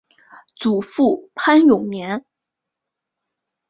[0.55, 2.25] 祖父潘永年。